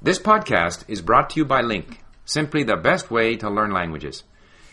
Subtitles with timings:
[0.00, 4.22] This podcast is brought to you by Link, simply the best way to learn languages.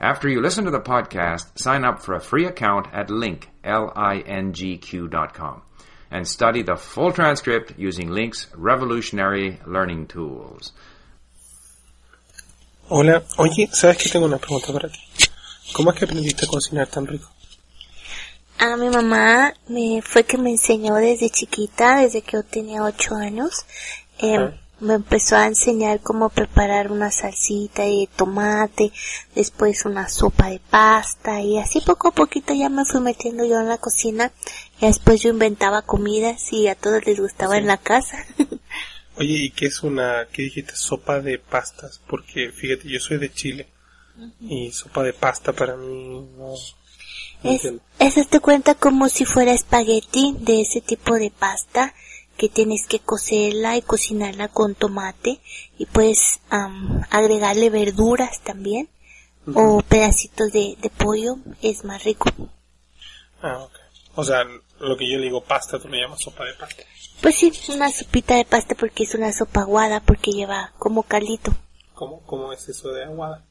[0.00, 5.08] After you listen to the podcast, sign up for a free account at link, L-I-N-G-Q
[5.08, 5.60] dot com,
[6.10, 10.72] and study the full transcript using Link's revolutionary learning tools.
[12.88, 14.98] Hola, oye, ¿sabes que tengo una pregunta para ti?
[15.74, 17.28] ¿Cómo es que aprendiste a cocinar tan rico?
[18.58, 23.14] A mi mamá me fue que me enseñó desde chiquita, desde que yo tenía ocho
[23.16, 23.66] años.
[24.18, 24.52] Eh, Ah.
[24.80, 28.92] Me empezó a enseñar cómo preparar una salsita de tomate,
[29.34, 33.60] después una sopa de pasta y así poco a poquito ya me fui metiendo yo
[33.60, 34.32] en la cocina
[34.80, 38.24] y después yo inventaba comidas y a todos les gustaba en la casa.
[39.16, 42.00] Oye, ¿y qué es una, qué dijiste, sopa de pastas?
[42.06, 43.68] Porque fíjate, yo soy de Chile
[44.40, 46.54] y sopa de pasta para mí no, no
[47.42, 47.82] Es, entiendo.
[47.98, 51.94] es te cuenta como si fuera espagueti de ese tipo de pasta
[52.40, 55.40] que tienes que cocerla y cocinarla con tomate
[55.76, 56.40] y puedes
[57.10, 58.88] agregarle verduras también
[59.54, 62.30] o pedacitos de, de pollo, es más rico.
[63.42, 63.72] Ah, ok.
[64.14, 64.46] O sea,
[64.78, 66.82] lo que yo le digo pasta, tú le llamas sopa de pasta.
[67.20, 71.52] Pues sí, una sopita de pasta porque es una sopa aguada porque lleva como caldito.
[71.92, 73.44] ¿Cómo, cómo es eso de aguada?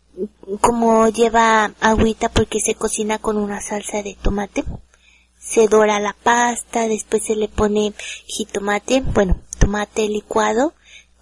[0.62, 4.64] Como lleva agüita porque se cocina con una salsa de tomate.
[5.40, 7.94] Se dora la pasta, después se le pone
[8.28, 10.74] jitomate, bueno, tomate licuado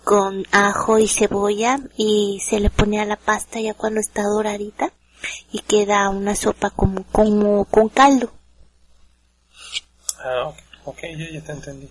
[0.03, 4.93] con ajo y cebolla y se le pone a la pasta ya cuando está doradita
[5.51, 8.31] y queda una sopa como, como con caldo.
[10.19, 10.53] Ah,
[10.85, 11.89] ok, ya, ya te entendí.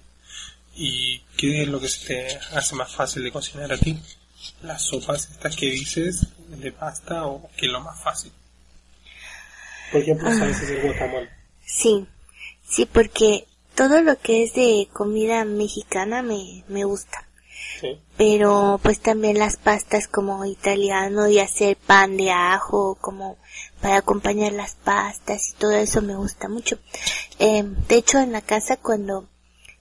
[0.74, 3.98] ¿Y qué es lo que se te hace más fácil de cocinar a ti?
[4.62, 8.32] ¿Las sopas estas que dices de pasta o qué es lo más fácil?
[9.92, 11.30] Por ejemplo, sabes hacer guacamole.
[11.64, 12.06] Sí,
[12.68, 17.26] sí, porque todo lo que es de comida mexicana me, me gusta.
[17.80, 18.00] Sí.
[18.16, 23.36] pero pues también las pastas como italiano y hacer pan de ajo como
[23.80, 26.78] para acompañar las pastas y todo eso me gusta mucho.
[27.38, 29.28] Eh, de hecho en la casa cuando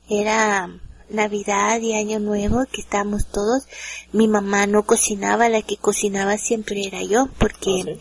[0.09, 0.69] era
[1.09, 3.67] Navidad y Año Nuevo que estábamos todos,
[4.11, 7.99] mi mamá no cocinaba, la que cocinaba siempre era yo porque ¿Ah, sí?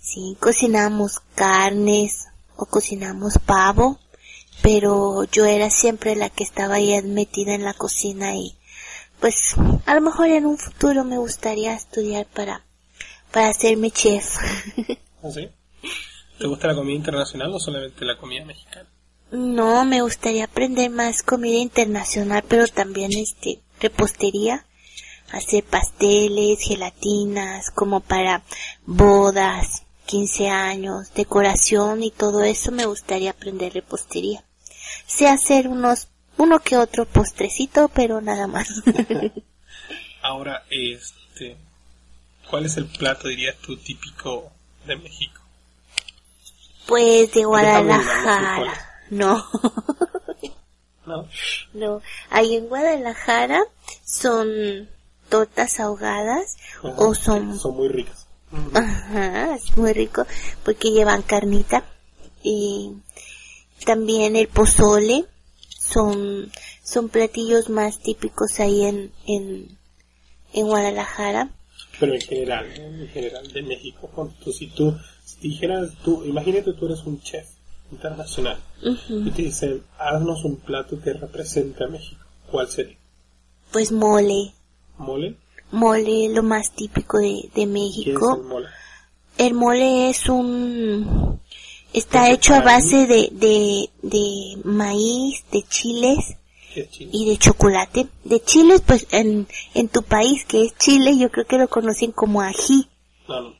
[0.00, 3.98] Sí, cocinamos carnes o cocinamos pavo,
[4.62, 8.56] pero yo era siempre la que estaba ahí metida en la cocina y
[9.20, 9.54] pues
[9.86, 12.64] a lo mejor en un futuro me gustaría estudiar para
[13.32, 14.36] para hacerme chef.
[15.22, 15.48] ¿Ah, sí?
[16.38, 18.88] ¿Te gusta la comida internacional o solamente la comida mexicana?
[19.30, 24.64] no, me gustaría aprender más comida internacional, pero también este repostería,
[25.30, 28.42] hacer pasteles, gelatinas, como para
[28.86, 34.44] bodas, 15 años, decoración y todo eso me gustaría aprender repostería.
[35.06, 38.68] Sé hacer unos uno que otro postrecito, pero nada más.
[40.22, 41.56] Ahora, este,
[42.48, 44.50] ¿cuál es el plato, dirías tú, típico
[44.86, 45.38] de México?
[46.88, 48.72] pues de Guadalajara.
[49.10, 49.44] No.
[51.06, 51.26] ¿No?
[51.72, 53.62] No, ahí en Guadalajara
[54.04, 54.88] son
[55.30, 58.26] tortas ahogadas Ajá, o son, Son muy ricas.
[58.74, 60.26] ajá, es muy rico
[60.64, 61.84] porque llevan carnita
[62.42, 62.92] y
[63.84, 65.24] también el pozole
[65.68, 66.50] son,
[66.82, 69.78] son platillos más típicos ahí en, en,
[70.52, 71.50] en Guadalajara.
[72.00, 74.10] Pero en general, en general de México,
[74.42, 74.94] tú, si tú
[75.24, 77.46] si dijeras tú, imagínate tú eres un chef
[77.90, 79.26] internacional Ujú.
[79.26, 82.96] y te dicen, haznos un plato que represente a México, ¿cuál sería?
[83.72, 84.52] Pues mole,
[84.98, 85.36] ¿Mole?
[85.70, 88.36] mole lo más típico de, de ¿Qué es México.
[88.36, 88.68] el mole?
[89.38, 91.27] El mole es un...
[91.92, 96.36] Está ¿Es hecho a base de, de, de maíz, de chiles
[96.74, 97.10] ¿Qué es chile?
[97.12, 98.06] y de chocolate.
[98.24, 102.12] De chiles, pues en, en tu país, que es Chile, yo creo que lo conocen
[102.12, 102.88] como ají.
[103.28, 103.58] No, no.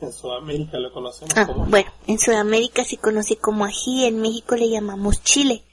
[0.00, 4.54] En Sudamérica lo conocemos Ah, como bueno, en Sudamérica se conoce como ají, en México
[4.54, 5.64] le llamamos chile.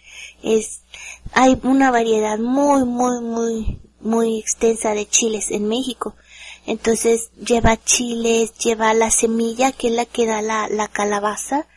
[0.41, 0.81] Es,
[1.33, 6.15] hay una variedad muy, muy, muy, muy extensa de chiles en México.
[6.65, 11.68] Entonces lleva chiles, lleva la semilla que es la que da la, la calabaza,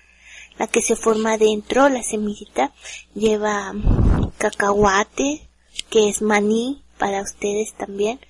[0.59, 2.73] la que se forma dentro, la semillita,
[3.15, 3.73] lleva
[4.39, 5.49] cacahuate,
[5.91, 8.21] que es maní para ustedes también,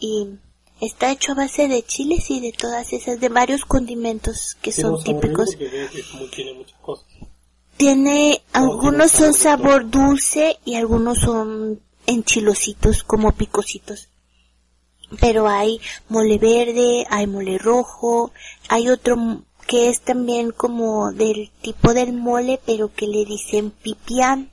[0.00, 0.38] y
[0.80, 5.02] está hecho a base de chiles y de todas esas, de varios condimentos que son
[5.02, 5.50] típicos.
[5.56, 7.06] tiene muchas cosas.
[7.76, 14.08] Tiene, Todo algunos son sabor dulce y algunos son enchilositos, como picositos.
[15.18, 18.32] Pero hay mole verde, hay mole rojo,
[18.68, 24.50] hay otro que es también como del tipo del mole, pero que le dicen pipián.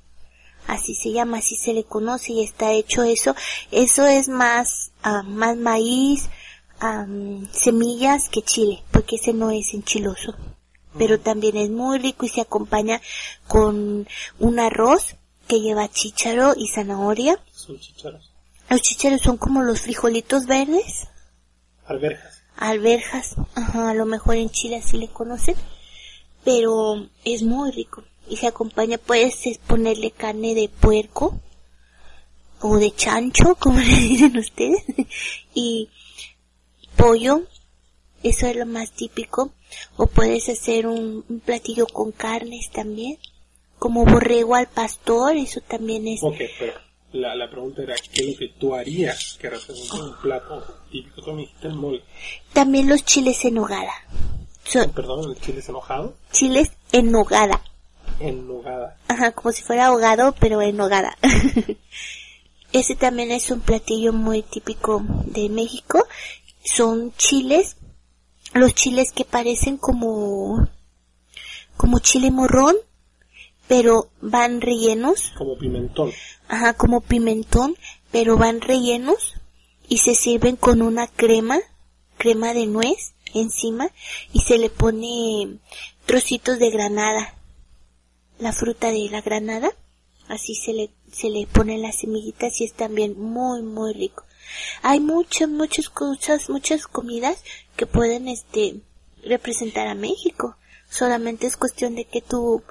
[0.68, 3.34] así se llama, así se le conoce y está hecho eso.
[3.72, 6.30] Eso es más, ah, más maíz,
[6.78, 10.36] am, semillas que chile, porque ese no es enchiloso.
[11.00, 13.02] Pero también es muy rico y se acompaña
[13.48, 15.16] con un arroz
[15.48, 17.40] que lleva chícharo y zanahoria.
[17.52, 18.31] Son chicharos.
[18.69, 21.08] Los chícharos son como los frijolitos verdes,
[21.88, 22.44] Alberjas.
[22.57, 25.56] Alberjas, ajá, a lo mejor en Chile así le conocen,
[26.44, 28.04] pero es muy rico.
[28.30, 31.39] Y se acompaña, puedes es, ponerle carne de puerco
[32.62, 34.83] o de chancho, como le dicen ustedes,
[35.54, 35.89] y
[36.95, 37.44] pollo,
[38.24, 39.51] eso es lo más típico,
[39.95, 43.18] o puedes hacer un, platillo con carnes también,
[43.77, 46.21] como borrego al pastor, eso también es
[47.13, 51.33] la, la pregunta era, ¿qué es lo que tú harías que represente un plato típico?
[51.74, 52.04] Mole.
[52.54, 53.94] también los chiles en nogada,
[54.94, 56.15] Perdón, el chile es enojado.
[56.31, 57.62] chiles en nogada,
[58.19, 58.98] En nogada.
[59.07, 61.18] Ajá, como si fuera ahogado, pero en nogada.
[62.74, 66.06] Ese también es un platillo muy típico de México.
[66.63, 67.77] Son chiles,
[68.54, 70.68] los chiles que parecen como,
[71.77, 72.75] como chile morrón,
[73.68, 75.34] pero van rellenos.
[75.38, 76.12] Como pimentón.
[76.48, 77.75] Ajá, como pimentón,
[78.12, 79.36] pero van rellenos
[79.88, 81.60] y se sirven con una crema,
[82.18, 83.90] crema de nuez encima
[84.34, 85.60] y se le pone
[86.06, 87.36] trocitos de granada,
[88.40, 89.72] la fruta de la granada,
[90.28, 94.24] así se le, se le ponen las semillitas y es también muy, muy rico.
[94.81, 97.44] Hay muchas, muchas cosas, muchas comidas
[97.75, 98.78] que pueden, este,
[99.24, 100.56] representar a México.
[100.90, 102.64] Solamente es cuestión de que tú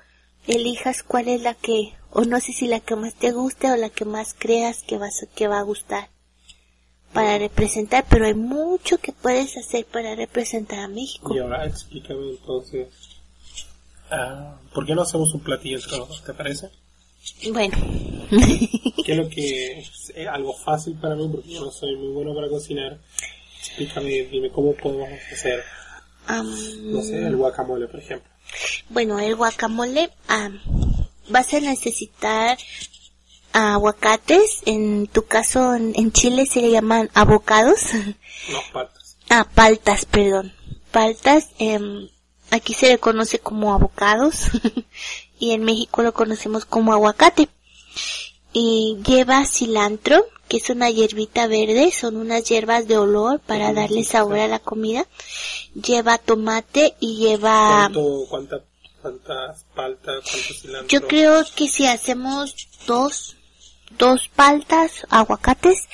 [0.46, 3.76] elijas cuál es la que, o no sé si la que más te guste o
[3.76, 6.08] la que más creas que vas, que va a gustar
[7.12, 11.34] para representar, pero hay mucho que puedes hacer para representar a México.
[11.34, 12.88] Y ahora explícame entonces,
[14.10, 16.22] ah, ¿por qué no hacemos un platillo entre los dos?
[16.22, 16.68] ¿Te parece?
[17.50, 17.76] Bueno,
[19.06, 21.28] ¿Qué es lo que es eh, algo fácil para mí?
[21.30, 22.98] Porque yo no soy muy bueno para cocinar.
[23.58, 25.62] Explícame, dime cómo podemos hacer,
[26.28, 28.30] no sé, el guacamole, por ejemplo.
[28.88, 30.60] Bueno, el guacamole, am,
[31.28, 32.58] vas a necesitar
[33.52, 37.80] aguacates, en tu caso en, en Chile se le llaman abocados,
[38.52, 39.16] No, patas.
[39.30, 40.52] ah, paltas, perdón,
[40.90, 42.08] paltas, em,
[42.50, 44.48] aquí se le conoce como abocados
[45.38, 47.48] y en México lo conocemos como aguacate.
[48.58, 54.02] Y lleva cilantro, que es una hierbita verde, son unas hierbas de olor para darle
[54.02, 55.06] sabor a la comida.
[55.74, 57.90] Lleva tomate y lleva...
[57.92, 58.64] ¿Cuánto, cuánta,
[59.02, 60.88] ¿Cuántas paltas, cuánto cilantro?
[60.88, 62.54] Yo creo que si hacemos
[62.86, 63.36] dos,
[63.98, 65.86] dos paltas, aguacates,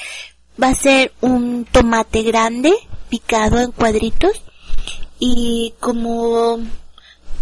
[0.62, 2.72] va a ser un tomate grande,
[3.08, 4.40] picado en cuadritos,
[5.18, 6.60] y como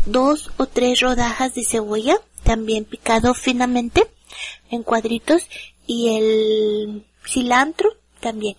[0.07, 4.07] dos o tres rodajas de cebolla, también picado finamente,
[4.71, 5.43] en cuadritos,
[5.87, 7.91] y el cilantro
[8.21, 8.57] también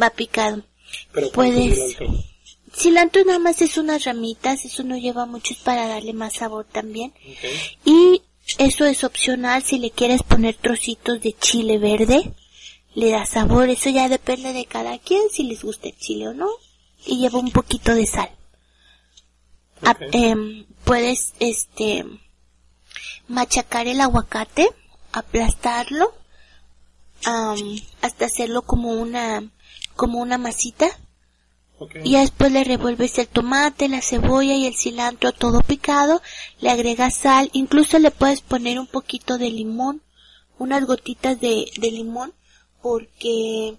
[0.00, 0.62] va picado.
[1.12, 2.24] Pero ¿cuánto puedes- cilantro?
[2.74, 7.12] Cilantro nada más es unas ramitas, eso no lleva mucho para darle más sabor también.
[7.84, 8.22] Y
[8.58, 12.32] eso es opcional si le quieres poner trocitos de chile verde,
[12.94, 16.34] le da sabor, eso ya depende de cada quien si les gusta el chile o
[16.34, 16.48] no.
[17.04, 18.30] Y lleva un poquito de sal.
[19.82, 19.98] A- Ok.
[20.12, 22.04] em, puedes este
[23.28, 24.70] machacar el aguacate,
[25.12, 26.12] aplastarlo,
[27.24, 27.58] am,
[28.00, 29.42] hasta hacerlo como una
[29.96, 30.88] como una masita.
[32.04, 36.22] Y después le revuelves el tomate, la cebolla y el cilantro todo picado,
[36.60, 40.00] le agregas sal, incluso le puedes poner un poquito de limón,
[40.58, 42.34] unas gotitas de, de limón,
[42.82, 43.76] porque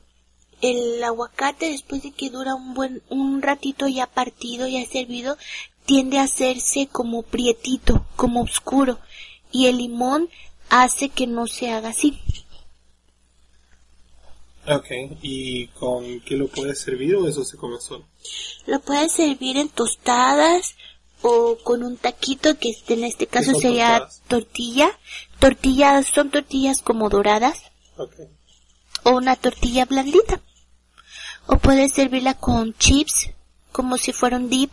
[0.62, 5.38] el aguacate después de que dura un buen, un ratito ya partido, ya servido,
[5.86, 9.00] tiende a hacerse como prietito, como oscuro,
[9.50, 10.30] y el limón
[10.70, 12.20] hace que no se haga así.
[14.67, 14.86] Ok.
[15.22, 18.05] ¿Y con qué lo puedes servir o eso se come solo?
[18.65, 20.75] Lo puedes servir en tostadas
[21.22, 24.22] o con un taquito que en este caso sería tostadas?
[24.27, 24.91] tortilla.
[25.39, 27.62] Tortillas son tortillas como doradas
[27.98, 28.13] Ok.
[29.03, 30.41] o una tortilla blandita.
[31.48, 33.29] O puedes servirla con chips
[33.74, 34.72] como si fuera un dip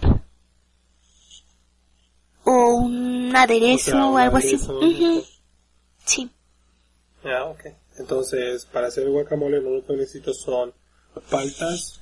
[2.44, 4.56] o un aderezo O sea, o, algo así.
[6.04, 6.30] Sí.
[7.25, 7.66] Ah, ok.
[7.99, 10.73] Entonces, para hacer el guacamole lo único que necesito son
[11.30, 12.00] paltas,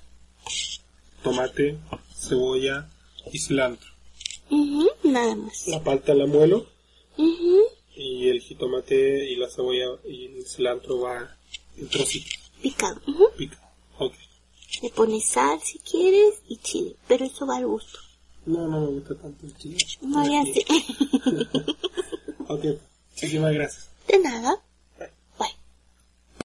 [1.23, 1.79] tomate,
[2.15, 2.89] cebolla
[3.33, 3.89] y cilantro.
[4.51, 5.67] Ujú, Nada más.
[5.67, 6.67] La palta la muelo
[7.17, 7.61] Ujú,
[7.95, 11.37] y el jitomate y la cebolla y el cilantro va
[11.77, 13.01] en trocitos, Picado.
[13.07, 13.25] Ujú.
[13.37, 13.59] pica.
[13.99, 14.15] Ok.
[14.83, 17.99] Le pones sal si quieres y chile, pero eso va al gusto.
[18.47, 19.77] No, no me gusta tanto el chile.
[20.03, 20.65] No ya sé.
[22.51, 22.65] Ok.
[23.21, 23.89] Muchísimas gracias.
[24.07, 24.61] De nada.